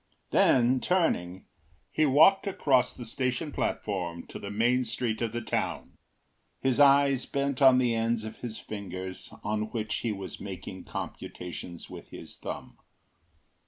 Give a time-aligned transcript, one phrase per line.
[0.31, 1.45] Then, turning,
[1.91, 5.91] he walked across the station platform to the main street of the town,
[6.59, 11.87] his eyes bent on the ends of his fingers on which he was making computations
[11.87, 12.79] with his thumb.